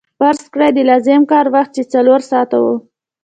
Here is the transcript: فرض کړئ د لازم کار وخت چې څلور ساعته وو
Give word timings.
فرض 0.19 0.43
کړئ 0.53 0.69
د 0.75 0.79
لازم 0.89 1.21
کار 1.31 1.45
وخت 1.55 1.71
چې 1.75 1.83
څلور 1.93 2.19
ساعته 2.31 2.57
وو 2.63 2.75